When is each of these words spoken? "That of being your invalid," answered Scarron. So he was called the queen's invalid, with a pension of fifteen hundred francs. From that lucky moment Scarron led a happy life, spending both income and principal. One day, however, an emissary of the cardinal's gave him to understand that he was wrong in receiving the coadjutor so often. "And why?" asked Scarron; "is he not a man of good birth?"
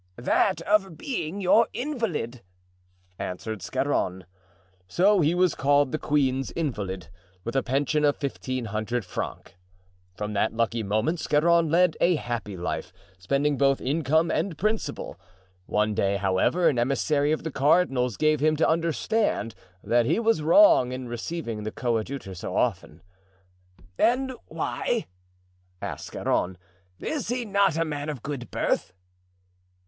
"That 0.17 0.61
of 0.61 0.97
being 0.97 1.41
your 1.41 1.67
invalid," 1.73 2.41
answered 3.19 3.61
Scarron. 3.61 4.25
So 4.87 5.19
he 5.21 5.35
was 5.35 5.53
called 5.53 5.91
the 5.91 5.99
queen's 5.99 6.49
invalid, 6.53 7.09
with 7.43 7.55
a 7.55 7.61
pension 7.61 8.03
of 8.03 8.15
fifteen 8.17 8.65
hundred 8.65 9.05
francs. 9.05 9.51
From 10.17 10.33
that 10.33 10.53
lucky 10.55 10.81
moment 10.81 11.19
Scarron 11.19 11.69
led 11.69 11.97
a 12.01 12.15
happy 12.15 12.57
life, 12.57 12.91
spending 13.19 13.57
both 13.59 13.79
income 13.79 14.31
and 14.31 14.57
principal. 14.57 15.19
One 15.67 15.93
day, 15.93 16.17
however, 16.17 16.67
an 16.67 16.79
emissary 16.79 17.31
of 17.31 17.43
the 17.43 17.51
cardinal's 17.51 18.17
gave 18.17 18.39
him 18.39 18.55
to 18.55 18.67
understand 18.67 19.53
that 19.83 20.07
he 20.07 20.19
was 20.19 20.41
wrong 20.41 20.91
in 20.93 21.07
receiving 21.09 21.61
the 21.61 21.69
coadjutor 21.71 22.33
so 22.33 22.55
often. 22.55 23.03
"And 23.99 24.33
why?" 24.47 25.05
asked 25.79 26.07
Scarron; 26.07 26.57
"is 26.99 27.27
he 27.27 27.45
not 27.45 27.77
a 27.77 27.85
man 27.85 28.09
of 28.09 28.23
good 28.23 28.49
birth?" 28.49 28.93